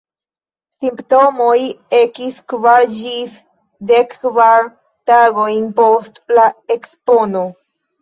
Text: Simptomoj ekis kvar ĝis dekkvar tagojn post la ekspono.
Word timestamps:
Simptomoj 0.85 1.57
ekis 1.97 2.39
kvar 2.55 2.87
ĝis 3.01 3.37
dekkvar 3.93 4.69
tagojn 5.15 5.73
post 5.81 6.23
la 6.37 6.51
ekspono. 6.81 7.51